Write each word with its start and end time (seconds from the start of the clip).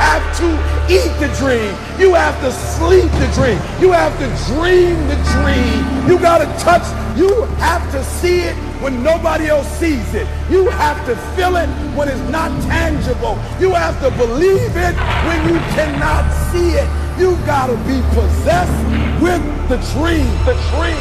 have 0.00 0.24
to 0.38 0.48
eat 0.88 1.12
the 1.20 1.28
dream. 1.36 1.76
You 2.00 2.14
have 2.14 2.40
to 2.40 2.50
sleep 2.50 3.10
the 3.20 3.28
dream. 3.36 3.60
You 3.80 3.92
have 3.92 4.16
to 4.18 4.28
dream 4.48 4.96
the 5.12 5.18
dream. 5.36 6.08
You 6.08 6.18
got 6.18 6.38
to 6.38 6.48
touch. 6.64 6.86
You 7.18 7.44
have 7.60 7.84
to 7.92 8.02
see 8.02 8.40
it 8.40 8.56
when 8.80 9.02
nobody 9.02 9.48
else 9.48 9.68
sees 9.78 10.14
it. 10.14 10.26
You 10.50 10.70
have 10.70 11.04
to 11.04 11.14
feel 11.36 11.56
it 11.56 11.68
when 11.94 12.08
it's 12.08 12.30
not 12.30 12.50
tangible. 12.62 13.36
You 13.60 13.74
have 13.74 14.00
to 14.00 14.10
believe 14.16 14.74
it 14.74 14.96
when 15.28 15.38
you 15.52 15.58
cannot 15.76 16.24
see 16.50 16.70
it. 16.80 16.88
You 17.20 17.36
got 17.44 17.66
to 17.66 17.76
be 17.84 18.00
possessed 18.16 18.80
with 19.20 19.42
the 19.68 19.76
dream. 19.92 20.26
The 20.46 20.54
dream. 20.72 20.96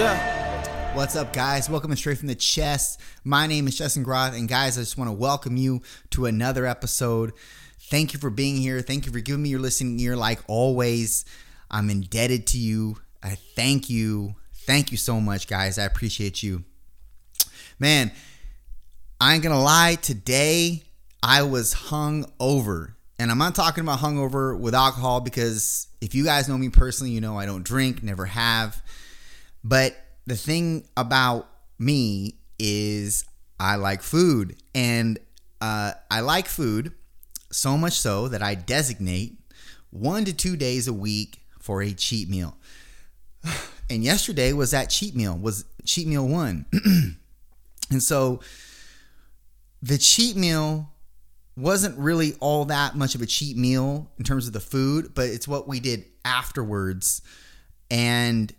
Yeah. 0.00 0.94
What's 0.94 1.14
up, 1.14 1.34
guys? 1.34 1.68
Welcome 1.68 1.90
to 1.90 1.96
Straight 1.96 2.18
from 2.18 2.28
the 2.28 2.34
Chest. 2.34 3.00
My 3.22 3.46
name 3.46 3.68
is 3.68 3.76
Justin 3.76 4.02
Groth, 4.02 4.34
and 4.34 4.48
guys, 4.48 4.78
I 4.78 4.80
just 4.80 4.96
want 4.96 5.08
to 5.08 5.12
welcome 5.12 5.56
you 5.56 5.82
to 6.10 6.24
another 6.24 6.66
episode. 6.66 7.32
Thank 7.84 8.12
you 8.12 8.20
for 8.20 8.30
being 8.30 8.56
here. 8.56 8.80
Thank 8.82 9.06
you 9.06 9.12
for 9.12 9.20
giving 9.20 9.42
me 9.42 9.48
your 9.48 9.60
listening 9.60 9.98
ear, 10.00 10.16
like 10.16 10.40
always. 10.46 11.24
I'm 11.70 11.88
indebted 11.88 12.46
to 12.48 12.58
you. 12.58 12.98
I 13.22 13.36
thank 13.56 13.88
you. 13.88 14.34
Thank 14.54 14.90
you 14.90 14.96
so 14.96 15.20
much, 15.20 15.46
guys. 15.46 15.78
I 15.78 15.84
appreciate 15.84 16.42
you. 16.42 16.64
Man, 17.78 18.12
I 19.20 19.34
ain't 19.34 19.42
gonna 19.42 19.60
lie. 19.60 19.96
Today, 20.00 20.82
I 21.22 21.42
was 21.42 21.72
hung 21.72 22.30
over, 22.38 22.96
and 23.18 23.30
I'm 23.30 23.38
not 23.38 23.54
talking 23.54 23.82
about 23.82 24.00
hungover 24.00 24.58
with 24.58 24.74
alcohol 24.74 25.20
because 25.20 25.88
if 26.00 26.14
you 26.14 26.24
guys 26.24 26.48
know 26.48 26.58
me 26.58 26.68
personally, 26.68 27.12
you 27.12 27.20
know 27.20 27.38
I 27.38 27.46
don't 27.46 27.64
drink, 27.64 28.02
never 28.02 28.26
have. 28.26 28.82
But 29.64 29.96
the 30.26 30.36
thing 30.36 30.86
about 30.96 31.48
me 31.78 32.36
is 32.58 33.24
I 33.58 33.76
like 33.76 34.02
food, 34.02 34.56
and 34.74 35.18
uh, 35.60 35.92
I 36.10 36.20
like 36.20 36.46
food 36.46 36.92
so 37.50 37.76
much 37.76 37.98
so 37.98 38.28
that 38.28 38.42
I 38.42 38.54
designate 38.54 39.38
one 39.90 40.24
to 40.24 40.32
two 40.32 40.56
days 40.56 40.86
a 40.88 40.92
week 40.92 41.40
for 41.58 41.82
a 41.82 41.92
cheat 41.92 42.28
meal. 42.28 42.56
And 43.90 44.04
yesterday 44.04 44.52
was 44.52 44.70
that 44.70 44.88
cheat 44.88 45.16
meal, 45.16 45.36
was 45.36 45.64
cheat 45.84 46.06
meal 46.06 46.24
one. 46.28 46.64
and 47.90 48.00
so 48.00 48.38
the 49.82 49.98
cheat 49.98 50.36
meal 50.36 50.92
wasn't 51.56 51.98
really 51.98 52.34
all 52.38 52.66
that 52.66 52.94
much 52.94 53.16
of 53.16 53.20
a 53.20 53.26
cheat 53.26 53.56
meal 53.56 54.08
in 54.16 54.24
terms 54.24 54.46
of 54.46 54.52
the 54.52 54.60
food, 54.60 55.12
but 55.12 55.28
it's 55.28 55.48
what 55.48 55.66
we 55.66 55.80
did 55.80 56.04
afterwards. 56.24 57.20
And 57.90 58.54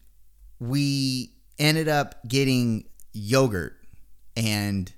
we 0.59 1.31
ended 1.57 1.87
up 1.87 2.27
getting 2.27 2.83
yogurt 3.13 3.77
and 4.35 4.91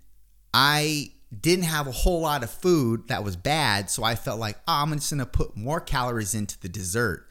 I 0.54 1.12
didn't 1.42 1.66
have 1.66 1.88
a 1.88 1.92
whole 1.92 2.22
lot 2.22 2.44
of 2.44 2.50
food 2.50 3.08
that 3.08 3.24
was 3.24 3.36
bad, 3.36 3.90
so 3.90 4.04
I 4.04 4.16
felt 4.16 4.40
like, 4.40 4.58
oh, 4.68 4.84
I'm 4.84 4.92
just 4.94 5.10
gonna 5.10 5.26
put 5.26 5.56
more 5.56 5.80
calories 5.80 6.34
into 6.34 6.60
the 6.60 6.70
dessert 6.70 7.28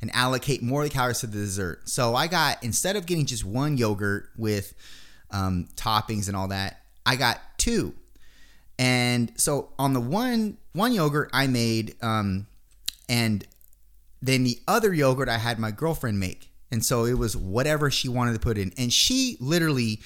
and 0.00 0.14
allocate 0.14 0.62
more 0.62 0.86
calories 0.88 1.20
to 1.20 1.26
the 1.26 1.38
dessert. 1.38 1.88
So 1.88 2.14
I 2.14 2.26
got 2.26 2.62
instead 2.62 2.96
of 2.96 3.06
getting 3.06 3.26
just 3.26 3.44
one 3.44 3.76
yogurt 3.76 4.30
with 4.36 4.74
um, 5.30 5.68
toppings 5.76 6.28
and 6.28 6.36
all 6.36 6.48
that, 6.48 6.82
I 7.06 7.16
got 7.16 7.40
two. 7.58 7.94
And 8.78 9.32
so 9.36 9.70
on 9.78 9.92
the 9.92 10.00
one 10.00 10.58
one 10.72 10.92
yogurt 10.92 11.30
I 11.32 11.46
made, 11.46 11.94
um, 12.02 12.46
and 13.08 13.46
then 14.20 14.44
the 14.44 14.58
other 14.66 14.92
yogurt 14.92 15.28
I 15.28 15.38
had 15.38 15.58
my 15.58 15.70
girlfriend 15.70 16.18
make. 16.18 16.50
And 16.70 16.84
so 16.84 17.04
it 17.04 17.14
was 17.14 17.36
whatever 17.36 17.90
she 17.90 18.08
wanted 18.08 18.32
to 18.32 18.40
put 18.40 18.58
in. 18.58 18.72
And 18.76 18.92
she 18.92 19.36
literally 19.38 20.00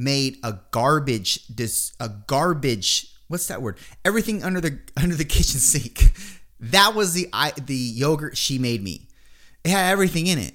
made 0.00 0.38
a 0.42 0.58
garbage 0.70 1.46
this 1.48 1.92
a 2.00 2.08
garbage 2.08 3.10
what's 3.30 3.46
that 3.46 3.62
word? 3.62 3.78
Everything 4.04 4.42
under 4.42 4.60
the 4.60 4.78
under 4.96 5.14
the 5.14 5.24
kitchen 5.24 5.60
sink. 5.60 6.12
That 6.58 6.94
was 6.94 7.14
the 7.14 7.28
I, 7.32 7.52
the 7.52 7.74
yogurt 7.74 8.36
she 8.36 8.58
made 8.58 8.82
me. 8.82 9.08
It 9.64 9.70
had 9.70 9.90
everything 9.90 10.26
in 10.26 10.38
it. 10.38 10.52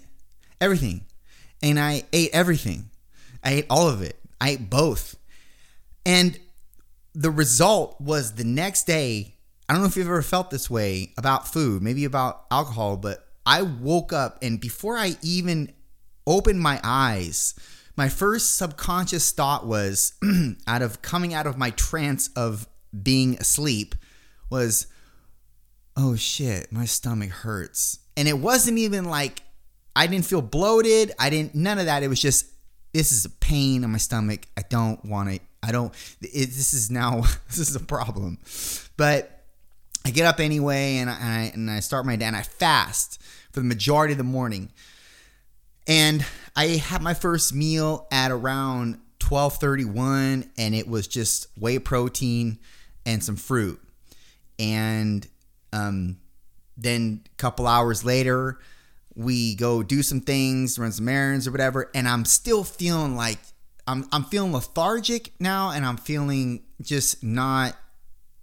Everything. 0.62 1.06
And 1.64 1.80
I 1.80 2.04
ate 2.14 2.30
everything. 2.32 2.92
I 3.44 3.54
ate 3.54 3.66
all 3.70 3.88
of 3.90 4.02
it. 4.02 4.20
I 4.40 4.52
ate 4.52 4.70
both. 4.70 5.16
And 6.06 6.38
the 7.16 7.32
result 7.32 8.00
was 8.00 8.34
the 8.34 8.44
next 8.44 8.86
day, 8.86 9.36
I 9.68 9.74
don't 9.74 9.82
know 9.82 9.88
if 9.88 9.96
you've 9.96 10.06
ever 10.06 10.22
felt 10.22 10.52
this 10.52 10.70
way 10.70 11.14
about 11.18 11.48
food, 11.48 11.82
maybe 11.82 12.06
about 12.06 12.46
alcohol, 12.52 12.98
but 12.98 13.26
I 13.46 13.64
woke 13.64 14.14
up 14.14 14.38
and 14.44 14.60
before 14.60 14.98
I 14.98 15.16
even 15.22 15.74
opened 16.28 16.60
my 16.60 16.80
eyes, 16.84 17.56
my 17.96 18.10
first 18.10 18.58
subconscious 18.58 19.32
thought 19.32 19.66
was 19.66 20.14
out 20.68 20.82
of 20.82 21.02
coming 21.02 21.34
out 21.34 21.48
of 21.48 21.58
my 21.58 21.70
trance 21.72 22.30
of 22.36 22.68
being 23.04 23.36
asleep 23.36 23.96
was 24.50 24.88
oh 25.98 26.16
shit, 26.16 26.72
my 26.72 26.86
stomach 26.86 27.30
hurts. 27.30 28.00
And 28.18 28.28
it 28.28 28.38
wasn't 28.38 28.78
even 28.78 29.06
like 29.06 29.42
I 29.96 30.08
didn't 30.08 30.26
feel 30.26 30.42
bloated. 30.42 31.14
I 31.18 31.30
didn't 31.30 31.56
none 31.56 31.80
of 31.80 31.86
that. 31.86 32.04
It 32.04 32.10
was 32.10 32.22
just 32.22 32.48
this 32.94 33.12
is 33.12 33.26
a 33.26 33.30
pain 33.30 33.84
in 33.84 33.92
my 33.92 33.98
stomach. 33.98 34.48
I 34.58 34.62
don't 34.70 35.04
want 35.06 35.30
to 35.30 35.40
I 35.64 35.72
don't 35.72 35.94
it, 36.22 36.48
this 36.48 36.74
is 36.74 36.92
now 36.92 37.22
this 37.48 37.60
is 37.60 37.76
a 37.76 37.80
problem. 37.80 38.40
But 38.98 39.32
I 40.06 40.12
get 40.12 40.28
up 40.28 40.40
anyway 40.40 40.98
and 40.98 41.10
I, 41.10 41.52
and 41.54 41.72
I 41.72 41.80
start 41.80 42.06
my 42.06 42.16
day 42.16 42.26
and 42.26 42.36
I 42.36 42.44
fast 42.44 43.20
for 43.52 43.60
the 43.60 43.66
majority 43.66 44.12
of 44.12 44.20
the 44.20 44.24
morning. 44.24 44.72
And 45.88 46.26
I 46.56 46.68
had 46.68 47.02
my 47.02 47.14
first 47.14 47.54
meal 47.54 48.08
at 48.12 48.32
around 48.32 49.00
12:31 49.20 50.50
and 50.58 50.76
it 50.76 50.88
was 50.88 51.08
just 51.08 51.48
whey 51.58 51.80
protein 51.80 52.60
and 53.06 53.24
some 53.24 53.36
fruit. 53.36 53.82
And 54.58 55.28
um, 55.74 56.18
then 56.78 57.22
a 57.26 57.36
couple 57.38 57.68
hours 57.68 58.04
later, 58.04 58.60
we 59.16 59.56
go 59.56 59.84
do 59.84 60.04
some 60.04 60.22
things, 60.22 60.78
run 60.78 60.92
some 60.92 61.08
errands 61.08 61.48
or 61.48 61.52
whatever, 61.52 61.90
and 61.94 62.08
I'm 62.08 62.26
still 62.26 62.64
feeling 62.64 63.16
like 63.16 63.40
I'm 63.88 64.08
I'm 64.12 64.24
feeling 64.26 64.54
lethargic 64.54 65.32
now 65.40 65.72
and 65.72 65.86
I'm 65.86 65.98
feeling 65.98 66.64
just 66.82 67.24
not 67.24 67.76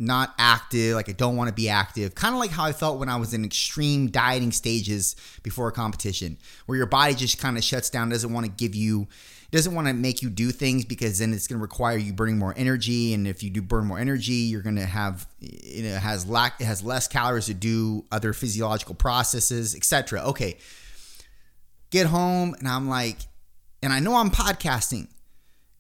not 0.03 0.35
active, 0.37 0.97
like 0.97 1.09
I 1.09 1.13
don't 1.13 1.37
want 1.37 1.49
to 1.49 1.55
be 1.55 1.69
active. 1.69 2.15
Kind 2.15 2.35
of 2.35 2.41
like 2.41 2.51
how 2.51 2.65
I 2.65 2.73
felt 2.73 2.99
when 2.99 3.09
I 3.09 3.17
was 3.17 3.33
in 3.33 3.45
extreme 3.45 4.09
dieting 4.09 4.51
stages 4.51 5.15
before 5.43 5.69
a 5.69 5.73
competition, 5.73 6.39
where 6.67 6.77
your 6.77 6.87
body 6.87 7.15
just 7.15 7.39
kind 7.39 7.57
of 7.57 7.63
shuts 7.63 7.89
down, 7.89 8.09
doesn't 8.09 8.33
want 8.33 8.45
to 8.45 8.53
give 8.53 8.75
you, 8.75 9.07
doesn't 9.53 9.75
want 9.75 9.87
to 9.87 9.95
make 9.95 10.21
you 10.21 10.29
do 10.29 10.51
things 10.51 10.85
because 10.85 11.21
then 11.21 11.33
it's 11.33 11.47
going 11.47 11.59
to 11.59 11.63
require 11.63 11.97
you 11.97 12.13
burning 12.13 12.37
more 12.37 12.53
energy, 12.57 13.15
and 13.15 13.29
if 13.29 13.43
you 13.43 13.51
do 13.51 13.63
burn 13.63 13.87
more 13.87 13.99
energy, 13.99 14.33
you're 14.33 14.63
going 14.63 14.77
to 14.77 14.87
have, 14.87 15.27
you 15.41 15.85
know, 15.85 15.97
has 15.97 16.27
lack, 16.27 16.61
it 16.61 16.65
has 16.65 16.83
less 16.83 17.07
calories 17.07 17.47
to 17.47 17.55
do 17.55 18.05
other 18.11 18.33
physiological 18.33 18.97
processes, 18.97 19.77
etc. 19.77 20.21
Okay, 20.23 20.59
get 21.91 22.07
home, 22.07 22.55
and 22.59 22.67
I'm 22.67 22.89
like, 22.89 23.19
and 23.83 23.93
I 23.93 24.01
know 24.01 24.17
I'm 24.17 24.31
podcasting. 24.31 25.09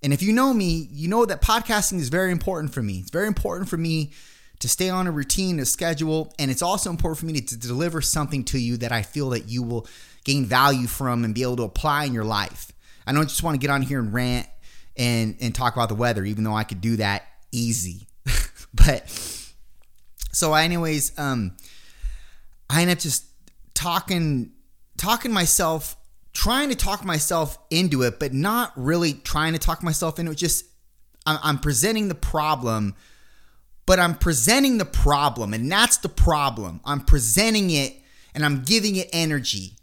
And 0.03 0.13
if 0.13 0.23
you 0.23 0.33
know 0.33 0.53
me, 0.53 0.89
you 0.91 1.09
know 1.09 1.25
that 1.25 1.41
podcasting 1.41 1.99
is 1.99 2.09
very 2.09 2.33
important 2.33 2.75
for 2.75 2.83
me. 2.83 2.99
It's 2.99 3.11
very 3.11 3.29
important 3.29 3.69
for 3.71 3.77
me 3.77 4.13
to 4.59 4.69
stay 4.69 4.89
on 4.89 5.07
a 5.07 5.11
routine, 5.11 5.59
a 5.61 5.65
schedule, 5.65 6.33
and 6.39 6.51
it's 6.51 6.63
also 6.63 6.91
important 6.91 7.19
for 7.19 7.27
me 7.27 7.41
to, 7.41 7.57
deliver 7.57 8.01
something 8.01 8.45
to 8.45 8.59
you 8.59 8.77
that 8.79 8.93
I 8.93 9.03
feel 9.03 9.31
that 9.31 9.49
you 9.49 9.63
will 9.63 9.87
gain 10.25 10.45
value 10.45 10.87
from 10.87 11.25
and 11.25 11.35
be 11.35 11.43
able 11.43 11.57
to 11.57 11.65
apply 11.65 12.05
in 12.05 12.15
your 12.15 12.25
life. 12.25 12.73
I 13.07 13.13
don't 13.13 13.29
just 13.29 13.43
want 13.43 13.55
to 13.55 13.59
get 13.59 13.73
on 13.73 13.83
here 13.83 13.99
and 13.99 14.13
rant 14.13 14.49
and 14.97 15.37
and 15.41 15.55
talk 15.55 15.75
about 15.75 15.89
the 15.89 15.95
weather, 15.95 16.25
even 16.25 16.45
though 16.45 16.55
I 16.55 16.65
could 16.65 16.81
do 16.81 16.97
that 16.97 17.25
easy. 17.51 18.07
but 18.75 19.09
so 20.33 20.55
anyways, 20.55 21.19
um 21.19 21.57
I 22.71 22.83
end 22.83 22.91
up 22.91 22.99
just 22.99 23.25
talking 23.75 24.53
talking 24.97 25.33
myself 25.33 25.97
trying 26.32 26.70
to 26.70 26.75
talk 26.75 27.04
myself 27.04 27.59
into 27.70 28.03
it, 28.03 28.19
but 28.19 28.32
not 28.32 28.72
really 28.76 29.12
trying 29.12 29.53
to 29.53 29.59
talk 29.59 29.82
myself 29.82 30.19
into 30.19 30.32
it. 30.32 30.38
Just 30.38 30.65
I'm, 31.26 31.59
presenting 31.59 32.09
the 32.09 32.15
problem, 32.15 32.94
but 33.87 34.00
I'm 34.00 34.16
presenting 34.16 34.78
the 34.78 34.84
problem, 34.84 35.54
and 35.54 35.71
that's 35.71 35.98
the 35.98 36.09
problem. 36.09 36.80
I'm 36.84 37.01
presenting 37.01 37.71
it 37.71 37.95
and 38.34 38.45
I'm 38.45 38.62
giving 38.62 38.97
it 38.97 39.09
energy. 39.12 39.74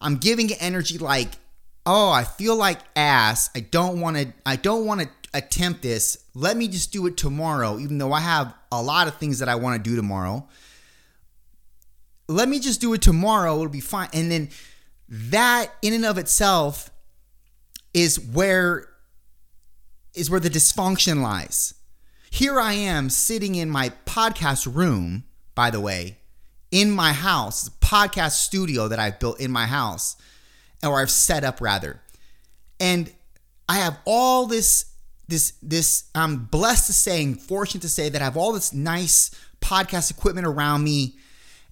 I'm 0.00 0.16
giving 0.16 0.50
it 0.50 0.58
energy 0.60 0.98
like, 0.98 1.32
oh, 1.84 2.10
I 2.10 2.24
feel 2.24 2.56
like 2.56 2.78
ass. 2.94 3.50
I 3.54 3.60
don't 3.60 4.00
want 4.00 4.16
to. 4.16 4.32
I 4.44 4.56
don't 4.56 4.86
want 4.86 5.02
to 5.02 5.08
attempt 5.34 5.82
this. 5.82 6.24
Let 6.34 6.56
me 6.56 6.68
just 6.68 6.92
do 6.92 7.06
it 7.06 7.16
tomorrow, 7.16 7.78
even 7.78 7.98
though 7.98 8.12
I 8.12 8.20
have 8.20 8.54
a 8.70 8.82
lot 8.82 9.08
of 9.08 9.16
things 9.16 9.38
that 9.40 9.48
I 9.48 9.56
want 9.56 9.82
to 9.82 9.90
do 9.90 9.96
tomorrow. 9.96 10.48
Let 12.28 12.48
me 12.48 12.58
just 12.58 12.80
do 12.80 12.92
it 12.94 13.02
tomorrow. 13.02 13.54
It'll 13.56 13.68
be 13.68 13.80
fine. 13.80 14.08
And 14.12 14.30
then 14.30 14.50
that 15.08 15.72
in 15.82 15.92
and 15.92 16.04
of 16.04 16.18
itself 16.18 16.90
is 17.94 18.20
where 18.20 18.88
is 20.14 20.30
where 20.30 20.40
the 20.40 20.50
dysfunction 20.50 21.20
lies. 21.22 21.74
Here 22.30 22.58
I 22.58 22.72
am 22.72 23.10
sitting 23.10 23.54
in 23.54 23.70
my 23.70 23.90
podcast 24.04 24.74
room, 24.74 25.24
by 25.54 25.70
the 25.70 25.80
way, 25.80 26.18
in 26.70 26.90
my 26.90 27.12
house, 27.12 27.68
podcast 27.80 28.32
studio 28.32 28.88
that 28.88 28.98
I've 28.98 29.20
built 29.20 29.40
in 29.40 29.50
my 29.50 29.66
house, 29.66 30.16
or 30.82 31.00
I've 31.00 31.10
set 31.10 31.44
up 31.44 31.60
rather. 31.60 32.00
And 32.80 33.12
I 33.68 33.76
have 33.76 33.98
all 34.04 34.46
this 34.46 34.86
this 35.28 35.54
this 35.62 36.04
I'm 36.14 36.44
blessed 36.44 36.86
to 36.86 36.92
say 36.92 37.22
and 37.22 37.40
fortunate 37.40 37.82
to 37.82 37.88
say 37.88 38.08
that 38.08 38.20
I 38.20 38.24
have 38.24 38.36
all 38.36 38.52
this 38.52 38.72
nice 38.72 39.30
podcast 39.60 40.10
equipment 40.10 40.46
around 40.46 40.84
me. 40.84 41.16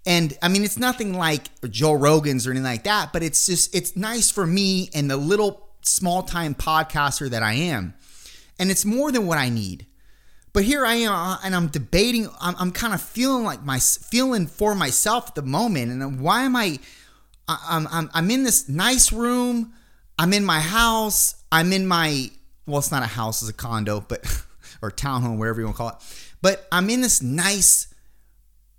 And 0.06 0.36
I 0.42 0.48
mean, 0.48 0.64
it's 0.64 0.78
nothing 0.78 1.14
like 1.14 1.48
Joe 1.70 1.92
Rogan's 1.92 2.46
or 2.46 2.50
anything 2.50 2.64
like 2.64 2.84
that, 2.84 3.12
but 3.12 3.22
it's 3.22 3.46
just, 3.46 3.74
it's 3.74 3.96
nice 3.96 4.30
for 4.30 4.46
me 4.46 4.90
and 4.94 5.10
the 5.10 5.16
little 5.16 5.68
small 5.82 6.22
time 6.22 6.54
podcaster 6.54 7.30
that 7.30 7.42
I 7.42 7.54
am. 7.54 7.94
And 8.58 8.70
it's 8.70 8.84
more 8.84 9.10
than 9.10 9.26
what 9.26 9.38
I 9.38 9.48
need. 9.48 9.86
But 10.52 10.64
here 10.64 10.86
I 10.86 10.94
am, 10.94 11.12
uh, 11.12 11.38
and 11.42 11.54
I'm 11.54 11.66
debating. 11.66 12.28
I'm, 12.40 12.54
I'm 12.58 12.70
kind 12.70 12.94
of 12.94 13.02
feeling 13.02 13.42
like 13.42 13.64
my 13.64 13.80
feeling 13.80 14.46
for 14.46 14.74
myself 14.76 15.28
at 15.28 15.34
the 15.34 15.42
moment. 15.42 15.90
And 15.90 16.20
why 16.20 16.42
am 16.42 16.54
I? 16.54 16.78
I'm, 17.48 17.88
I'm 17.90 18.08
I'm 18.14 18.30
in 18.30 18.44
this 18.44 18.68
nice 18.68 19.12
room. 19.12 19.72
I'm 20.16 20.32
in 20.32 20.44
my 20.44 20.60
house. 20.60 21.34
I'm 21.50 21.72
in 21.72 21.88
my 21.88 22.30
well, 22.66 22.78
it's 22.78 22.92
not 22.92 23.02
a 23.02 23.06
house, 23.06 23.42
it's 23.42 23.50
a 23.50 23.54
condo, 23.54 24.00
but 24.00 24.24
or 24.82 24.90
townhome, 24.90 25.38
wherever 25.38 25.60
you 25.60 25.66
want 25.66 25.76
to 25.76 25.78
call 25.78 25.88
it. 25.88 25.96
But 26.40 26.66
I'm 26.70 26.88
in 26.90 27.00
this 27.00 27.22
nice 27.22 27.93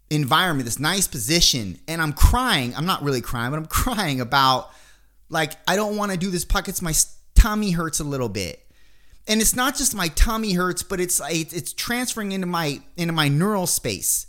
environment, 0.10 0.66
this 0.66 0.80
nice 0.80 1.08
position, 1.08 1.80
and 1.88 2.02
I'm 2.02 2.14
crying. 2.14 2.76
I'm 2.76 2.86
not 2.86 3.04
really 3.04 3.22
crying, 3.22 3.52
but 3.52 3.58
I'm 3.58 3.66
crying 3.84 4.22
about 4.22 4.70
like 5.30 5.54
I 5.68 5.76
don't 5.76 5.98
want 5.98 6.12
to 6.12 6.18
do 6.18 6.30
this 6.30 6.46
pockets. 6.46 6.82
My 6.82 6.94
tummy 7.36 7.72
hurts 7.72 8.00
a 8.00 8.04
little 8.04 8.30
bit. 8.30 8.62
And 9.28 9.42
it's 9.42 9.56
not 9.56 9.76
just 9.76 9.96
my 9.96 10.08
tummy 10.10 10.54
hurts, 10.54 10.84
but 10.84 11.00
it's 11.00 11.22
it's 11.30 11.74
transferring 11.74 12.32
into 12.32 12.48
my 12.48 12.82
into 12.96 13.14
my 13.14 13.28
neural 13.28 13.68
space. 13.68 14.28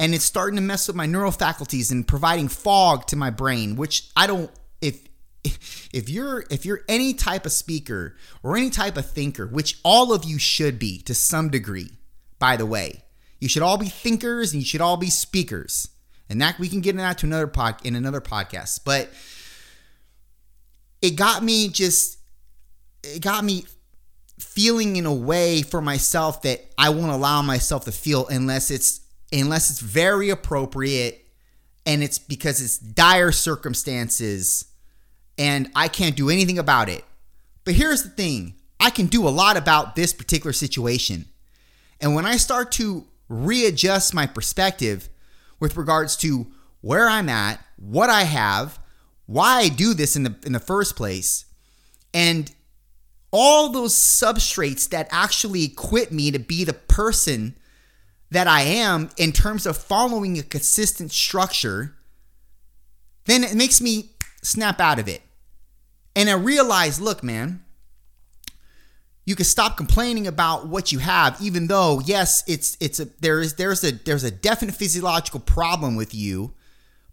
And 0.00 0.14
it's 0.14 0.24
starting 0.24 0.56
to 0.56 0.62
mess 0.62 0.86
with 0.86 0.96
my 0.96 1.06
neural 1.06 1.32
faculties 1.32 1.90
and 1.90 2.06
providing 2.06 2.48
fog 2.48 3.06
to 3.08 3.16
my 3.16 3.30
brain, 3.30 3.76
which 3.76 4.08
I 4.16 4.26
don't 4.26 4.50
if 4.80 5.00
if 5.92 6.08
you're 6.08 6.44
if 6.50 6.64
you're 6.64 6.80
any 6.88 7.12
type 7.12 7.44
of 7.44 7.52
speaker 7.52 8.16
or 8.42 8.56
any 8.56 8.70
type 8.70 8.96
of 8.96 9.10
thinker, 9.10 9.46
which 9.46 9.78
all 9.82 10.12
of 10.12 10.24
you 10.24 10.38
should 10.38 10.78
be 10.78 10.98
to 11.02 11.14
some 11.14 11.50
degree, 11.50 11.90
by 12.38 12.56
the 12.56 12.66
way, 12.66 13.02
you 13.38 13.48
should 13.48 13.62
all 13.62 13.78
be 13.78 13.88
thinkers 13.88 14.52
and 14.52 14.62
you 14.62 14.66
should 14.66 14.80
all 14.80 14.96
be 14.96 15.10
speakers. 15.10 15.88
And 16.28 16.40
that 16.40 16.58
we 16.58 16.68
can 16.68 16.80
get 16.80 16.90
into 16.90 17.02
that 17.02 17.18
to 17.18 17.26
another 17.26 17.46
pod 17.46 17.76
in 17.84 17.94
another 17.94 18.20
podcast. 18.20 18.80
But 18.84 19.10
it 21.00 21.16
got 21.16 21.42
me 21.42 21.68
just 21.68 22.18
it 23.02 23.22
got 23.22 23.44
me 23.44 23.64
feeling 24.38 24.96
in 24.96 25.06
a 25.06 25.14
way 25.14 25.62
for 25.62 25.80
myself 25.80 26.42
that 26.42 26.64
I 26.76 26.90
won't 26.90 27.10
allow 27.10 27.42
myself 27.42 27.84
to 27.86 27.92
feel 27.92 28.26
unless 28.28 28.70
it's 28.70 29.00
unless 29.32 29.70
it's 29.70 29.80
very 29.80 30.30
appropriate 30.30 31.26
and 31.86 32.02
it's 32.02 32.18
because 32.18 32.60
it's 32.60 32.78
dire 32.78 33.32
circumstances 33.32 34.66
and 35.38 35.70
I 35.74 35.88
can't 35.88 36.16
do 36.16 36.30
anything 36.30 36.58
about 36.58 36.88
it. 36.88 37.04
But 37.64 37.74
here's 37.74 38.02
the 38.02 38.10
thing 38.10 38.54
I 38.80 38.90
can 38.90 39.06
do 39.06 39.26
a 39.26 39.30
lot 39.30 39.56
about 39.56 39.96
this 39.96 40.12
particular 40.12 40.52
situation. 40.52 41.26
And 42.00 42.14
when 42.14 42.26
I 42.26 42.36
start 42.36 42.70
to 42.72 43.06
readjust 43.28 44.14
my 44.14 44.26
perspective 44.26 45.08
with 45.60 45.76
regards 45.76 46.16
to 46.16 46.46
where 46.80 47.08
I'm 47.08 47.28
at, 47.28 47.62
what 47.76 48.10
I 48.10 48.22
have, 48.22 48.78
why 49.26 49.58
I 49.58 49.68
do 49.68 49.94
this 49.94 50.16
in 50.16 50.22
the 50.22 50.34
in 50.46 50.52
the 50.52 50.60
first 50.60 50.96
place, 50.96 51.44
and 52.14 52.50
all 53.30 53.70
those 53.70 53.94
substrates 53.94 54.88
that 54.88 55.08
actually 55.10 55.64
equip 55.64 56.10
me 56.10 56.30
to 56.30 56.38
be 56.38 56.64
the 56.64 56.72
person 56.72 57.56
that 58.30 58.46
I 58.46 58.62
am 58.62 59.10
in 59.16 59.32
terms 59.32 59.66
of 59.66 59.76
following 59.76 60.38
a 60.38 60.42
consistent 60.42 61.12
structure, 61.12 61.96
then 63.26 63.44
it 63.44 63.54
makes 63.54 63.80
me 63.80 64.10
snap 64.42 64.80
out 64.80 64.98
of 64.98 65.08
it. 65.08 65.22
And 66.16 66.28
I 66.28 66.34
realize, 66.34 67.00
look, 67.00 67.22
man, 67.22 67.64
you 69.28 69.36
can 69.36 69.44
stop 69.44 69.76
complaining 69.76 70.26
about 70.26 70.68
what 70.68 70.90
you 70.90 71.00
have, 71.00 71.38
even 71.38 71.66
though, 71.66 72.00
yes, 72.00 72.42
it's 72.46 72.78
it's 72.80 72.98
a 72.98 73.04
there 73.20 73.40
is 73.40 73.56
there's 73.56 73.84
a 73.84 73.92
there's 73.92 74.24
a 74.24 74.30
definite 74.30 74.74
physiological 74.74 75.38
problem 75.38 75.96
with 75.96 76.14
you, 76.14 76.54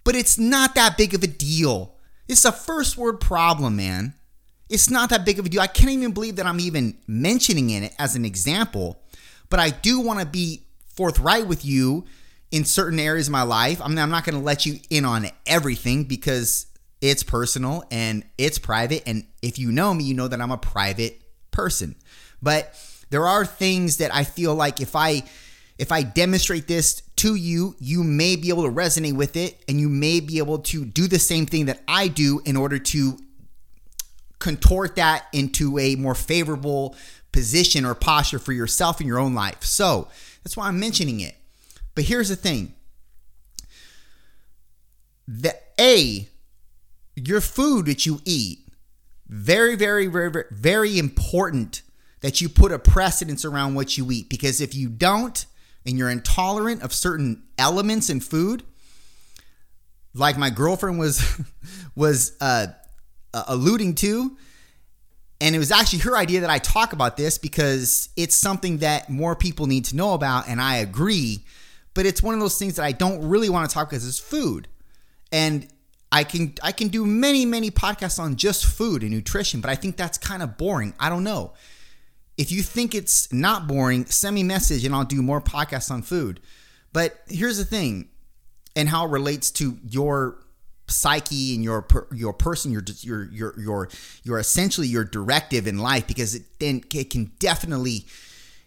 but 0.06 0.16
it's 0.16 0.38
not 0.38 0.76
that 0.76 0.96
big 0.96 1.14
of 1.14 1.24
a 1.24 1.28
deal. 1.28 1.98
It's 2.30 2.46
a 2.46 2.54
first 2.54 2.96
word 2.96 3.20
problem, 3.20 3.76
man. 3.76 4.14
It's 4.70 4.90
not 4.90 5.10
that 5.10 5.26
big 5.26 5.40
of 5.40 5.46
a 5.46 5.50
deal. 5.50 5.60
I 5.60 5.68
can't 5.68 5.90
even 5.90 6.14
believe 6.14 6.38
that 6.38 6.46
I'm 6.46 6.62
even 6.62 6.98
mentioning 7.06 7.70
it 7.72 7.94
as 8.00 8.16
an 8.16 8.24
example, 8.24 9.04
but 9.50 9.60
I 9.60 9.72
do 9.72 10.00
want 10.00 10.22
to 10.22 10.26
be 10.26 10.68
forthright 10.96 11.48
with 11.48 11.66
you 11.66 12.06
in 12.50 12.64
certain 12.64 12.98
areas 12.98 13.28
of 13.28 13.34
my 13.34 13.44
life. 13.44 13.82
I 13.82 13.90
mean, 13.90 14.00
I'm 14.00 14.10
not 14.10 14.24
going 14.24 14.38
to 14.38 14.42
let 14.42 14.66
you 14.66 14.80
in 14.90 15.04
on 15.04 15.28
everything 15.46 16.06
because 16.06 16.68
it's 17.02 17.24
personal 17.24 17.84
and 17.92 18.24
it's 18.38 18.58
private. 18.58 19.04
And 19.06 19.26
if 19.42 19.60
you 19.60 19.70
know 19.74 19.94
me, 19.94 20.06
you 20.06 20.14
know 20.14 20.30
that 20.30 20.40
I'm 20.40 20.52
a 20.52 20.58
private 20.58 21.22
person. 21.56 21.96
But 22.46 22.76
there 23.10 23.28
are 23.28 23.44
things 23.44 23.98
that 23.98 24.14
I 24.14 24.24
feel 24.24 24.54
like 24.54 24.80
if 24.80 24.96
I 24.96 25.24
if 25.78 25.92
I 25.92 26.04
demonstrate 26.04 26.68
this 26.68 27.02
to 27.18 27.36
you, 27.36 27.76
you 27.80 28.04
may 28.04 28.38
be 28.38 28.48
able 28.48 28.64
to 28.64 28.72
resonate 28.72 29.16
with 29.16 29.36
it 29.36 29.62
and 29.68 29.78
you 29.78 29.90
may 29.90 30.22
be 30.22 30.38
able 30.38 30.60
to 30.60 30.86
do 30.86 31.08
the 31.08 31.20
same 31.20 31.46
thing 31.48 31.66
that 31.66 31.82
I 31.86 32.08
do 32.08 32.42
in 32.46 32.56
order 32.56 32.80
to 32.80 33.18
contort 34.40 34.96
that 34.96 35.26
into 35.34 35.78
a 35.80 35.96
more 35.96 36.16
favorable 36.16 36.96
position 37.34 37.84
or 37.84 37.96
posture 37.96 38.40
for 38.40 38.54
yourself 38.54 39.02
in 39.02 39.08
your 39.08 39.20
own 39.20 39.34
life. 39.34 39.64
So 39.64 40.08
that's 40.44 40.56
why 40.56 40.68
I'm 40.68 40.80
mentioning 40.80 41.20
it. 41.20 41.36
But 41.96 42.06
here's 42.06 42.30
the 42.30 42.36
thing 42.36 42.74
the 45.28 45.56
A, 45.80 46.30
your 47.16 47.42
food 47.42 47.88
that 47.88 48.06
you 48.06 48.22
eat, 48.24 48.60
very, 49.28 49.76
very, 49.76 50.06
very, 50.08 50.32
very, 50.32 50.46
very 50.52 51.00
important 51.00 51.82
that 52.26 52.42
you 52.42 52.50
put 52.50 52.72
a 52.72 52.80
precedence 52.80 53.46
around 53.46 53.76
what 53.76 54.00
you 54.00 54.12
eat. 54.12 54.30
Because 54.30 54.60
if 54.60 54.74
you 54.74 54.90
don't, 54.90 55.46
and 55.86 55.96
you're 55.96 56.10
intolerant 56.10 56.82
of 56.82 56.92
certain 56.92 57.44
elements 57.60 58.10
in 58.10 58.20
food, 58.20 58.64
like 60.16 60.36
my 60.36 60.50
girlfriend 60.50 60.98
was 60.98 61.24
was 61.96 62.36
uh, 62.42 62.66
uh, 63.32 63.44
alluding 63.48 63.94
to, 63.94 64.36
and 65.40 65.56
it 65.56 65.60
was 65.60 65.72
actually 65.72 66.00
her 66.00 66.18
idea 66.18 66.42
that 66.42 66.50
I 66.50 66.58
talk 66.58 66.94
about 66.94 67.16
this 67.16 67.38
because 67.38 68.10
it's 68.18 68.34
something 68.34 68.80
that 68.80 69.08
more 69.08 69.36
people 69.36 69.68
need 69.68 69.86
to 69.86 69.96
know 69.96 70.16
about, 70.16 70.48
and 70.48 70.60
I 70.60 70.78
agree. 70.78 71.46
But 71.94 72.08
it's 72.08 72.24
one 72.24 72.34
of 72.34 72.40
those 72.40 72.58
things 72.58 72.78
that 72.78 72.86
I 72.86 72.92
don't 72.92 73.30
really 73.30 73.50
want 73.50 73.70
to 73.70 73.72
talk 73.72 73.92
because 73.92 74.08
it's 74.08 74.18
food, 74.18 74.68
and 75.32 75.68
I 76.12 76.24
can 76.24 76.56
I 76.64 76.72
can 76.72 76.88
do 76.88 77.06
many 77.06 77.46
many 77.46 77.70
podcasts 77.70 78.18
on 78.18 78.36
just 78.36 78.66
food 78.66 79.04
and 79.04 79.12
nutrition, 79.12 79.62
but 79.62 79.70
I 79.70 79.76
think 79.76 79.96
that's 79.96 80.18
kind 80.18 80.42
of 80.42 80.58
boring. 80.58 80.96
I 81.00 81.10
don't 81.10 81.24
know. 81.24 81.54
If 82.38 82.52
you 82.52 82.62
think 82.62 82.94
it's 82.94 83.32
not 83.32 83.68
boring, 83.68 84.06
send 84.06 84.36
me 84.36 84.42
a 84.42 84.46
message 84.46 84.84
and 84.84 84.94
I'll 84.94 85.06
do 85.06 85.22
more 85.22 85.42
podcasts 85.42 85.90
on 85.90 86.02
food. 86.02 86.42
But 86.92 87.18
here's 87.28 87.58
the 87.58 87.66
thing, 87.66 88.10
and 88.76 88.90
how 88.90 89.06
it 89.06 89.12
relates 89.12 89.52
to 89.52 89.78
your 89.88 90.38
psyche 90.88 91.56
and 91.56 91.64
your 91.64 91.88
your 92.14 92.34
person, 92.34 92.72
your 92.72 92.84
your 93.02 93.26
your 93.32 93.60
your 93.60 93.90
your 94.24 94.40
essentially 94.40 94.88
your 94.88 95.04
directive 95.04 95.68
in 95.68 95.80
life, 95.80 96.08
because 96.08 96.36
it 96.36 96.44
then 96.60 96.82
it 96.94 97.10
can 97.10 97.32
definitely 97.40 98.06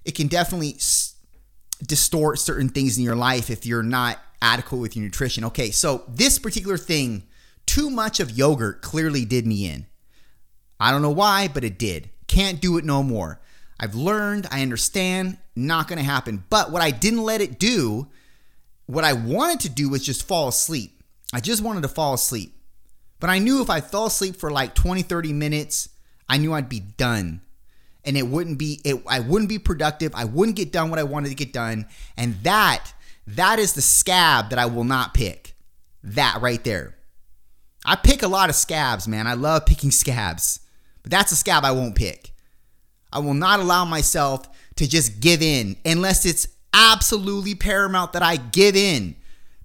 it 0.05 0.15
can 0.15 0.27
definitely 0.27 0.77
distort 1.87 2.39
certain 2.39 2.69
things 2.69 2.99
in 2.99 3.05
your 3.05 3.17
life 3.17 3.51
if 3.51 3.65
you're 3.65 3.83
not 3.83 4.19
adequate 4.43 4.79
with 4.79 4.97
your 4.97 5.05
nutrition. 5.05 5.45
Okay, 5.45 5.71
so 5.71 6.05
this 6.09 6.39
particular 6.39 6.77
thing 6.77 7.25
too 7.67 7.91
much 7.91 8.19
of 8.19 8.31
yogurt 8.31 8.83
clearly 8.83 9.25
did 9.25 9.47
me 9.47 9.69
in. 9.69 9.87
I 10.81 10.91
don't 10.91 11.03
know 11.03 11.11
why, 11.11 11.49
but 11.49 11.65
it 11.65 11.79
did. 11.79 12.11
Can't 12.27 12.61
do 12.61 12.79
it 12.79 12.85
no 12.85 13.03
more. 13.03 13.41
I've 13.81 13.95
learned, 13.95 14.47
I 14.51 14.63
understand, 14.63 15.39
not 15.55 15.89
gonna 15.89 16.03
happen. 16.03 16.45
But 16.51 16.71
what 16.71 16.83
I 16.83 16.91
didn't 16.91 17.23
let 17.23 17.41
it 17.41 17.59
do, 17.59 18.09
what 18.87 19.05
I 19.05 19.13
wanted 19.13 19.61
to 19.61 19.69
do 19.69 19.89
was 19.89 20.05
just 20.05 20.27
fall 20.27 20.49
asleep. 20.49 21.03
I 21.33 21.41
just 21.41 21.63
wanted 21.63 21.83
to 21.83 21.89
fall 21.89 22.15
asleep. 22.15 22.55
But 23.21 23.31
I 23.31 23.39
knew 23.39 23.61
if 23.63 23.71
I 23.71 23.81
fell 23.81 24.07
asleep 24.07 24.37
for 24.37 24.51
like 24.51 24.75
20, 24.75 25.03
30 25.03 25.33
minutes, 25.33 25.89
I 26.29 26.39
knew 26.39 26.53
I'd 26.53 26.69
be 26.69 26.81
done. 26.81 27.43
And 28.05 28.17
it 28.17 28.27
wouldn't 28.27 28.59
be 28.59 28.81
it 28.85 29.03
I 29.07 29.21
wouldn't 29.21 29.49
be 29.49 29.59
productive. 29.59 30.13
I 30.15 30.25
wouldn't 30.25 30.57
get 30.57 30.73
done 30.73 30.89
what 30.91 30.99
I 30.99 31.03
wanted 31.03 31.29
to 31.29 31.35
get 31.35 31.53
done. 31.53 31.87
And 32.17 32.35
that 32.43 32.93
that 33.27 33.59
is 33.59 33.75
the 33.75 33.83
scab 33.83 34.51
that 34.51 34.59
I 34.59 34.67
will 34.67 34.85
not 34.85 35.15
pick. 35.15 35.55
That 36.03 36.39
right 36.41 36.63
there. 36.65 36.97
I 37.85 37.97
pick 37.97 38.23
a 38.23 38.29
lot 38.29 38.49
of 38.49 38.57
scabs, 38.57 39.07
man. 39.07 39.27
I 39.27 39.35
love 39.35 39.67
picking 39.67 39.91
scabs. 39.91 40.61
But 41.03 41.11
that's 41.11 41.33
a 41.33 41.37
scab 41.37 41.65
I 41.65 41.73
won't 41.73 41.95
pick. 41.95 42.33
I 43.13 43.21
will 43.21 43.35
not 43.35 43.61
allow 43.61 43.85
myself 43.85 44.49
to 44.77 44.89
just 44.89 45.21
give 45.21 45.43
in 45.43 45.77
unless 45.85 46.25
it's 46.25 46.49
absolutely 46.73 47.55
paramount 47.55 48.13
that 48.13 48.23
I 48.23 48.37
give 48.37 48.77
in 48.77 49.17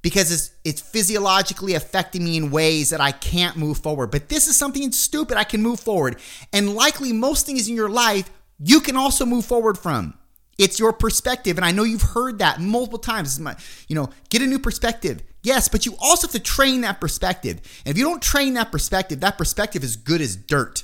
because 0.02 0.32
it's 0.32 0.52
it's 0.64 0.82
physiologically 0.82 1.74
affecting 1.74 2.24
me 2.24 2.38
in 2.38 2.52
ways 2.52 2.90
that 2.92 3.02
I 3.02 3.12
can't 3.12 3.58
move 3.58 3.80
forward. 3.80 4.12
But 4.12 4.30
this 4.30 4.48
is 4.48 4.56
something 4.56 4.92
stupid 4.92 5.38
I 5.38 5.44
can 5.44 5.62
move 5.62 5.80
forward. 5.80 6.18
And 6.52 6.76
likely 6.76 7.12
most 7.14 7.46
things 7.46 7.68
in 7.68 7.76
your 7.76 7.90
life 7.90 8.30
you 8.60 8.80
can 8.80 8.96
also 8.96 9.26
move 9.26 9.46
forward 9.46 9.78
from. 9.78 10.14
It's 10.58 10.80
your 10.80 10.94
perspective. 10.94 11.58
And 11.58 11.66
I 11.66 11.72
know 11.72 11.84
you've 11.84 12.02
heard 12.02 12.40
that 12.40 12.62
multiple 12.62 13.00
times. 13.00 13.40
My, 13.40 13.56
you 13.88 13.96
know, 13.96 14.10
get 14.30 14.42
a 14.42 14.48
new 14.48 14.60
perspective. 14.60 15.24
Yes, 15.42 15.68
but 15.68 15.86
you 15.86 15.96
also 16.00 16.28
have 16.28 16.32
to 16.34 16.40
train 16.40 16.82
that 16.82 17.02
perspective. 17.02 17.60
And 17.86 17.92
if 17.92 17.98
you 17.98 18.06
don't 18.06 18.22
train 18.22 18.54
that 18.54 18.72
perspective, 18.72 19.20
that 19.22 19.38
perspective 19.38 19.84
is 19.84 19.98
good 19.98 20.22
as 20.22 20.36
dirt. 20.36 20.84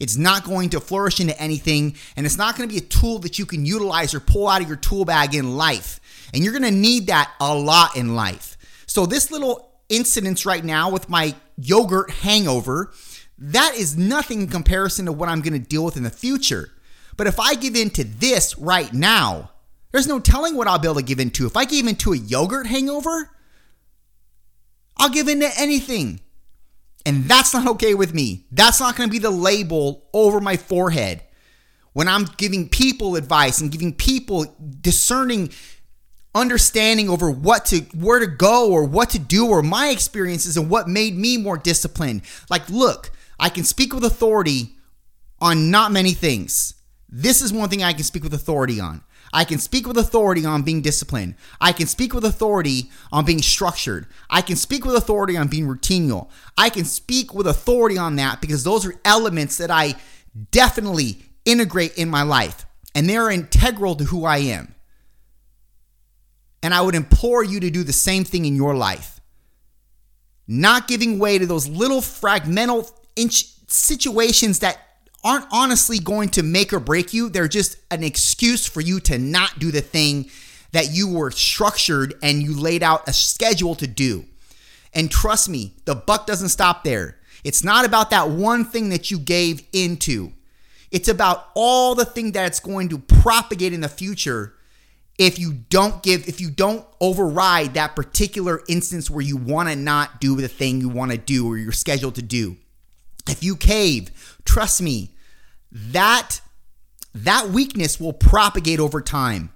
It's 0.00 0.16
not 0.16 0.44
going 0.44 0.70
to 0.70 0.80
flourish 0.80 1.20
into 1.20 1.38
anything, 1.40 1.96
and 2.16 2.24
it's 2.24 2.38
not 2.38 2.56
going 2.56 2.68
to 2.68 2.72
be 2.72 2.78
a 2.78 2.86
tool 2.86 3.18
that 3.20 3.38
you 3.38 3.46
can 3.46 3.66
utilize 3.66 4.14
or 4.14 4.20
pull 4.20 4.46
out 4.46 4.62
of 4.62 4.68
your 4.68 4.76
tool 4.76 5.04
bag 5.04 5.34
in 5.34 5.56
life. 5.56 6.00
And 6.32 6.44
you're 6.44 6.52
going 6.52 6.62
to 6.62 6.70
need 6.70 7.08
that 7.08 7.32
a 7.40 7.54
lot 7.54 7.96
in 7.96 8.14
life. 8.14 8.56
So, 8.86 9.06
this 9.06 9.30
little 9.30 9.72
incident 9.88 10.44
right 10.44 10.64
now 10.64 10.90
with 10.90 11.08
my 11.08 11.34
yogurt 11.56 12.10
hangover, 12.10 12.92
that 13.38 13.74
is 13.76 13.96
nothing 13.96 14.42
in 14.42 14.48
comparison 14.48 15.06
to 15.06 15.12
what 15.12 15.28
I'm 15.28 15.40
going 15.40 15.60
to 15.60 15.68
deal 15.68 15.84
with 15.84 15.96
in 15.96 16.02
the 16.02 16.10
future. 16.10 16.70
But 17.16 17.26
if 17.26 17.40
I 17.40 17.54
give 17.54 17.74
in 17.74 17.90
to 17.90 18.04
this 18.04 18.56
right 18.58 18.92
now, 18.92 19.50
there's 19.90 20.06
no 20.06 20.20
telling 20.20 20.54
what 20.54 20.68
I'll 20.68 20.78
be 20.78 20.86
able 20.86 20.96
to 20.96 21.02
give 21.02 21.18
in 21.18 21.30
to. 21.30 21.46
If 21.46 21.56
I 21.56 21.64
gave 21.64 21.86
into 21.86 22.12
a 22.12 22.16
yogurt 22.16 22.66
hangover, 22.66 23.30
I'll 24.96 25.08
give 25.08 25.28
in 25.28 25.40
to 25.40 25.50
anything. 25.58 26.20
And 27.06 27.24
that's 27.24 27.54
not 27.54 27.66
okay 27.68 27.94
with 27.94 28.14
me. 28.14 28.46
That's 28.50 28.80
not 28.80 28.96
going 28.96 29.08
to 29.08 29.12
be 29.12 29.18
the 29.18 29.30
label 29.30 30.08
over 30.12 30.40
my 30.40 30.56
forehead. 30.56 31.22
When 31.92 32.06
I'm 32.08 32.24
giving 32.36 32.68
people 32.68 33.16
advice 33.16 33.60
and 33.60 33.72
giving 33.72 33.94
people 33.94 34.54
discerning 34.80 35.50
understanding 36.34 37.08
over 37.08 37.30
what 37.30 37.64
to 37.66 37.80
where 37.96 38.20
to 38.20 38.26
go 38.26 38.70
or 38.70 38.84
what 38.84 39.10
to 39.10 39.18
do 39.18 39.48
or 39.48 39.62
my 39.62 39.88
experiences 39.88 40.56
and 40.56 40.70
what 40.70 40.88
made 40.88 41.16
me 41.16 41.36
more 41.36 41.58
disciplined. 41.58 42.22
Like 42.48 42.68
look, 42.68 43.10
I 43.40 43.48
can 43.48 43.64
speak 43.64 43.92
with 43.92 44.04
authority 44.04 44.76
on 45.40 45.70
not 45.70 45.92
many 45.92 46.12
things. 46.12 46.74
This 47.08 47.40
is 47.40 47.52
one 47.52 47.68
thing 47.68 47.82
I 47.82 47.92
can 47.92 48.04
speak 48.04 48.22
with 48.22 48.34
authority 48.34 48.80
on. 48.80 49.02
I 49.32 49.44
can 49.44 49.58
speak 49.58 49.86
with 49.86 49.98
authority 49.98 50.44
on 50.44 50.62
being 50.62 50.80
disciplined. 50.80 51.34
I 51.60 51.72
can 51.72 51.86
speak 51.86 52.14
with 52.14 52.24
authority 52.24 52.90
on 53.12 53.24
being 53.24 53.42
structured. 53.42 54.06
I 54.30 54.42
can 54.42 54.56
speak 54.56 54.84
with 54.84 54.94
authority 54.94 55.36
on 55.36 55.48
being 55.48 55.66
routinial. 55.66 56.30
I 56.56 56.70
can 56.70 56.84
speak 56.84 57.34
with 57.34 57.46
authority 57.46 57.98
on 57.98 58.16
that 58.16 58.40
because 58.40 58.64
those 58.64 58.86
are 58.86 58.94
elements 59.04 59.58
that 59.58 59.70
I 59.70 59.94
definitely 60.50 61.22
integrate 61.44 61.96
in 61.96 62.08
my 62.08 62.22
life 62.22 62.66
and 62.94 63.08
they're 63.08 63.30
integral 63.30 63.94
to 63.96 64.04
who 64.04 64.24
I 64.24 64.38
am. 64.38 64.74
And 66.62 66.74
I 66.74 66.80
would 66.80 66.94
implore 66.94 67.44
you 67.44 67.60
to 67.60 67.70
do 67.70 67.84
the 67.84 67.92
same 67.92 68.24
thing 68.24 68.44
in 68.44 68.56
your 68.56 68.74
life. 68.74 69.20
Not 70.46 70.88
giving 70.88 71.18
way 71.18 71.38
to 71.38 71.46
those 71.46 71.68
little 71.68 72.00
fragmental 72.00 72.90
inch 73.14 73.44
situations 73.68 74.60
that 74.60 74.78
aren't 75.24 75.46
honestly 75.50 75.98
going 75.98 76.28
to 76.30 76.42
make 76.42 76.72
or 76.72 76.80
break 76.80 77.12
you. 77.12 77.28
They're 77.28 77.48
just 77.48 77.76
an 77.90 78.04
excuse 78.04 78.66
for 78.66 78.80
you 78.80 79.00
to 79.00 79.18
not 79.18 79.58
do 79.58 79.70
the 79.70 79.80
thing 79.80 80.30
that 80.72 80.92
you 80.92 81.08
were 81.12 81.30
structured 81.30 82.14
and 82.22 82.42
you 82.42 82.58
laid 82.58 82.82
out 82.82 83.08
a 83.08 83.12
schedule 83.12 83.74
to 83.76 83.86
do. 83.86 84.24
And 84.94 85.10
trust 85.10 85.48
me, 85.48 85.72
the 85.84 85.94
buck 85.94 86.26
doesn't 86.26 86.50
stop 86.50 86.84
there. 86.84 87.16
It's 87.44 87.64
not 87.64 87.84
about 87.84 88.10
that 88.10 88.30
one 88.30 88.64
thing 88.64 88.88
that 88.90 89.10
you 89.10 89.18
gave 89.18 89.62
into. 89.72 90.32
It's 90.90 91.08
about 91.08 91.48
all 91.54 91.94
the 91.94 92.04
thing 92.04 92.32
that 92.32 92.46
it's 92.46 92.60
going 92.60 92.88
to 92.90 92.98
propagate 92.98 93.72
in 93.72 93.80
the 93.80 93.88
future 93.88 94.54
if 95.18 95.38
you 95.38 95.52
don't 95.52 96.02
give 96.02 96.28
if 96.28 96.40
you 96.40 96.48
don't 96.50 96.86
override 97.00 97.74
that 97.74 97.96
particular 97.96 98.62
instance 98.68 99.10
where 99.10 99.24
you 99.24 99.36
want 99.36 99.68
to 99.68 99.76
not 99.76 100.20
do 100.20 100.36
the 100.36 100.48
thing 100.48 100.80
you 100.80 100.88
want 100.88 101.10
to 101.10 101.18
do 101.18 101.46
or 101.46 101.58
you're 101.58 101.72
scheduled 101.72 102.14
to 102.14 102.22
do. 102.22 102.56
If 103.28 103.42
you 103.42 103.56
cave, 103.56 104.10
trust 104.44 104.80
me, 104.80 105.14
that 105.70 106.40
that 107.14 107.50
weakness 107.50 108.00
will 108.00 108.12
propagate 108.12 108.80
over 108.80 109.00
time 109.00 109.52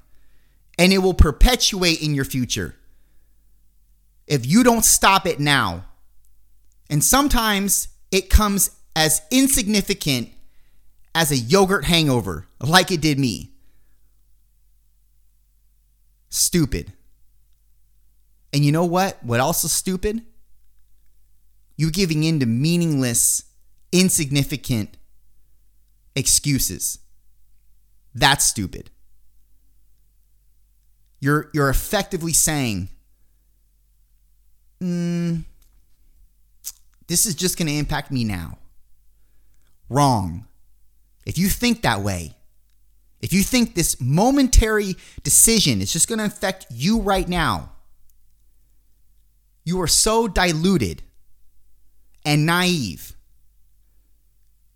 and 0.78 0.92
it 0.92 0.98
will 0.98 1.14
perpetuate 1.14 2.02
in 2.02 2.14
your 2.14 2.24
future 2.24 2.76
if 4.26 4.46
you 4.46 4.62
don't 4.62 4.84
stop 4.84 5.26
it 5.26 5.40
now. 5.40 5.84
And 6.88 7.02
sometimes 7.02 7.88
it 8.10 8.30
comes 8.30 8.70
as 8.94 9.22
insignificant 9.30 10.30
as 11.14 11.30
a 11.30 11.36
yogurt 11.36 11.84
hangover, 11.84 12.46
like 12.60 12.90
it 12.90 13.00
did 13.00 13.18
me. 13.18 13.50
Stupid. 16.30 16.92
And 18.52 18.64
you 18.64 18.72
know 18.72 18.84
what? 18.84 19.22
What 19.22 19.40
else 19.40 19.64
is 19.64 19.72
stupid? 19.72 20.22
You 21.76 21.90
giving 21.90 22.24
in 22.24 22.40
to 22.40 22.46
meaningless, 22.46 23.44
insignificant 23.92 24.96
excuses. 26.16 26.98
That's 28.14 28.44
stupid. 28.44 28.90
You're 31.20 31.50
you're 31.54 31.70
effectively 31.70 32.32
saying, 32.32 32.88
mm, 34.80 35.44
"This 37.06 37.26
is 37.26 37.34
just 37.34 37.56
going 37.56 37.68
to 37.68 37.74
impact 37.74 38.10
me 38.10 38.24
now." 38.24 38.58
Wrong. 39.88 40.46
If 41.24 41.38
you 41.38 41.48
think 41.48 41.82
that 41.82 42.02
way, 42.02 42.34
if 43.20 43.32
you 43.32 43.44
think 43.44 43.74
this 43.74 44.00
momentary 44.00 44.96
decision 45.22 45.80
is 45.80 45.92
just 45.92 46.08
going 46.08 46.18
to 46.18 46.24
affect 46.24 46.66
you 46.70 47.00
right 47.00 47.28
now, 47.28 47.72
you 49.64 49.80
are 49.80 49.86
so 49.86 50.26
diluted 50.26 51.02
and 52.24 52.44
naive 52.44 53.14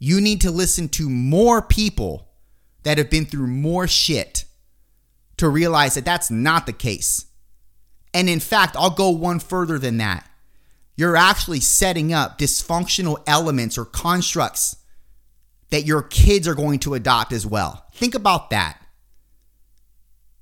you 0.06 0.20
need 0.20 0.40
to 0.42 0.52
listen 0.52 0.88
to 0.88 1.10
more 1.10 1.60
people 1.60 2.28
that 2.84 2.96
have 2.96 3.10
been 3.10 3.26
through 3.26 3.48
more 3.48 3.88
shit 3.88 4.44
to 5.36 5.48
realize 5.48 5.94
that 5.94 6.04
that's 6.04 6.30
not 6.30 6.64
the 6.64 6.72
case. 6.72 7.26
And 8.14 8.28
in 8.28 8.38
fact, 8.38 8.76
I'll 8.78 8.90
go 8.90 9.10
one 9.10 9.40
further 9.40 9.80
than 9.80 9.96
that. 9.96 10.30
You're 10.96 11.16
actually 11.16 11.58
setting 11.58 12.12
up 12.12 12.38
dysfunctional 12.38 13.20
elements 13.26 13.76
or 13.76 13.84
constructs 13.84 14.76
that 15.70 15.86
your 15.86 16.02
kids 16.02 16.46
are 16.46 16.54
going 16.54 16.78
to 16.80 16.94
adopt 16.94 17.32
as 17.32 17.44
well. 17.44 17.84
Think 17.92 18.14
about 18.14 18.50
that. 18.50 18.80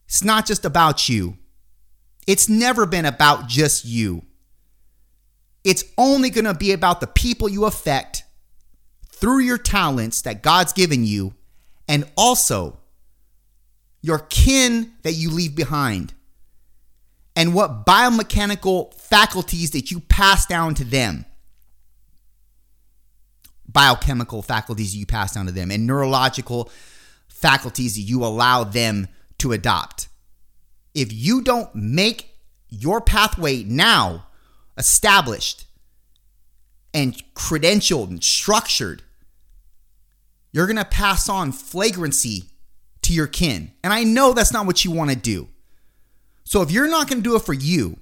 It's 0.04 0.22
not 0.22 0.44
just 0.44 0.66
about 0.66 1.08
you, 1.08 1.38
it's 2.26 2.50
never 2.50 2.84
been 2.84 3.06
about 3.06 3.48
just 3.48 3.86
you. 3.86 4.26
It's 5.64 5.84
only 5.96 6.28
going 6.28 6.44
to 6.44 6.52
be 6.52 6.72
about 6.72 7.00
the 7.00 7.06
people 7.06 7.48
you 7.48 7.64
affect 7.64 8.13
through 9.24 9.38
your 9.38 9.56
talents 9.56 10.20
that 10.20 10.42
God's 10.42 10.74
given 10.74 11.02
you 11.02 11.32
and 11.88 12.04
also 12.14 12.78
your 14.02 14.18
kin 14.18 14.92
that 15.02 15.14
you 15.14 15.30
leave 15.30 15.56
behind 15.56 16.12
and 17.34 17.54
what 17.54 17.86
biomechanical 17.86 18.92
faculties 18.92 19.70
that 19.70 19.90
you 19.90 20.00
pass 20.00 20.44
down 20.44 20.74
to 20.74 20.84
them. 20.84 21.24
Biochemical 23.66 24.42
faculties 24.42 24.94
you 24.94 25.06
pass 25.06 25.32
down 25.32 25.46
to 25.46 25.52
them 25.52 25.70
and 25.70 25.86
neurological 25.86 26.70
faculties 27.26 27.94
that 27.94 28.02
you 28.02 28.22
allow 28.22 28.62
them 28.62 29.08
to 29.38 29.52
adopt. 29.52 30.08
If 30.94 31.14
you 31.14 31.40
don't 31.40 31.74
make 31.74 32.28
your 32.68 33.00
pathway 33.00 33.62
now 33.62 34.26
established 34.76 35.64
and 36.92 37.16
credentialed 37.34 38.10
and 38.10 38.22
structured 38.22 39.00
you're 40.54 40.68
going 40.68 40.76
to 40.76 40.84
pass 40.84 41.28
on 41.28 41.50
flagrancy 41.50 42.44
to 43.02 43.12
your 43.12 43.26
kin. 43.26 43.72
And 43.82 43.92
I 43.92 44.04
know 44.04 44.32
that's 44.32 44.52
not 44.52 44.66
what 44.66 44.84
you 44.84 44.92
want 44.92 45.10
to 45.10 45.16
do. 45.16 45.48
So 46.44 46.62
if 46.62 46.70
you're 46.70 46.88
not 46.88 47.08
going 47.08 47.20
to 47.20 47.28
do 47.28 47.34
it 47.34 47.42
for 47.42 47.52
you, 47.52 47.98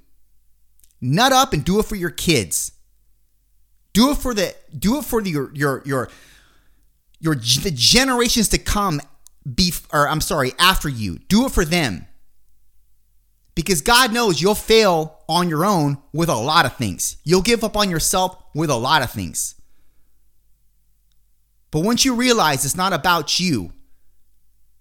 nut 1.00 1.32
up 1.32 1.54
and 1.54 1.64
do 1.64 1.80
it 1.80 1.87
for 1.87 1.97
your 1.97 2.11
kids. 2.11 2.73
Do 3.94 4.11
it 4.11 4.18
for 4.18 4.35
the 4.35 4.54
do 4.78 4.99
it 4.99 5.06
for 5.06 5.23
the, 5.23 5.30
your 5.30 5.50
your 5.54 5.82
your 5.87 6.11
your 7.21 7.35
the 7.37 7.73
generations 7.75 8.49
to 8.49 8.59
come 8.59 9.00
be 9.54 9.73
or 9.90 10.06
I'm 10.06 10.21
sorry, 10.21 10.52
after 10.59 10.90
you. 10.90 11.18
Do 11.28 11.47
it 11.47 11.52
for 11.52 11.64
them. 11.64 12.06
Because 13.54 13.80
God 13.80 14.12
knows 14.12 14.42
you'll 14.42 14.54
fail 14.54 15.21
on 15.26 15.49
your 15.49 15.64
own 15.64 15.99
with 16.12 16.28
a 16.28 16.35
lot 16.35 16.66
of 16.66 16.76
things. 16.76 17.16
You'll 17.25 17.42
give 17.42 17.64
up 17.64 17.78
on 17.78 17.88
yourself 17.88 18.42
with 18.54 18.68
a 18.68 18.76
lot 18.76 19.02
of 19.02 19.11
things. 19.11 19.54
But 21.73 21.81
once 21.81 22.05
you 22.05 22.14
realize 22.14 22.64
it's 22.64 22.76
not 22.76 22.93
about 22.93 23.41
you, 23.41 23.73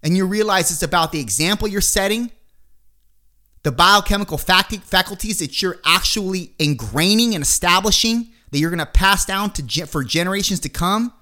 and 0.04 0.16
you 0.16 0.26
realize 0.28 0.70
it's 0.70 0.84
about 0.84 1.12
the 1.12 1.20
example 1.20 1.68
you're 1.68 1.82
setting, 1.82 2.32
the 3.64 3.72
biochemical 3.72 4.38
faculties 4.38 5.40
that 5.40 5.62
you're 5.62 5.80
actually 5.86 6.54
ingraining 6.60 7.34
and 7.34 7.44
establishing 7.44 8.32
that 8.52 8.60
you're 8.60 8.70
going 8.70 8.80
to 8.80 8.86
pass 8.86 9.26
down 9.26 9.52
to 9.54 9.86
for 9.86 10.04
generations 10.04 10.60
to 10.60 10.70
come, 10.70 11.14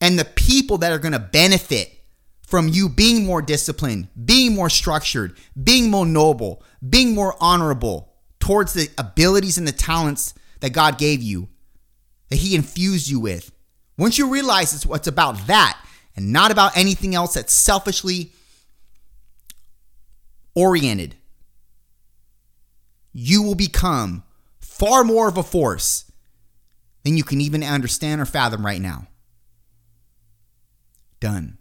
and 0.00 0.18
the 0.18 0.24
people 0.24 0.78
that 0.78 0.92
are 0.92 0.98
going 0.98 1.12
to 1.12 1.18
benefit 1.18 1.96
from 2.46 2.68
you 2.68 2.88
being 2.88 3.24
more 3.24 3.40
disciplined, 3.40 4.08
being 4.22 4.54
more 4.54 4.68
structured, 4.68 5.36
being 5.62 5.90
more 5.90 6.04
noble, 6.04 6.62
being 6.86 7.14
more 7.14 7.36
honorable 7.40 8.12
towards 8.40 8.74
the 8.74 8.88
abilities 8.98 9.56
and 9.56 9.68
the 9.68 9.72
talents 9.72 10.34
that 10.60 10.72
God 10.72 10.98
gave 10.98 11.22
you, 11.22 11.48
that 12.28 12.36
He 12.36 12.54
infused 12.54 13.08
you 13.08 13.20
with. 13.20 13.52
Once 14.00 14.16
you 14.16 14.30
realize 14.30 14.72
it's 14.72 14.86
what's 14.86 15.06
about 15.06 15.46
that 15.46 15.78
and 16.16 16.32
not 16.32 16.50
about 16.50 16.74
anything 16.74 17.14
else 17.14 17.34
that's 17.34 17.52
selfishly 17.52 18.32
oriented, 20.54 21.14
you 23.12 23.42
will 23.42 23.54
become 23.54 24.22
far 24.58 25.04
more 25.04 25.28
of 25.28 25.36
a 25.36 25.42
force 25.42 26.10
than 27.04 27.18
you 27.18 27.22
can 27.22 27.42
even 27.42 27.62
understand 27.62 28.22
or 28.22 28.24
fathom 28.24 28.64
right 28.64 28.80
now. 28.80 29.06
Done. 31.20 31.58